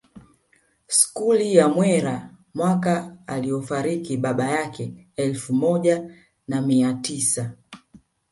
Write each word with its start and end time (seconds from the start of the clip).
Skuli 0.87 1.55
ya 1.55 1.67
Mwera 1.69 2.33
mwaka 2.53 3.17
aliofariki 3.27 4.17
baba 4.17 4.49
yake 4.51 5.07
elfu 5.15 5.53
moja 5.53 6.15
na 6.47 6.61
mia 6.61 6.93
tisa 6.93 7.55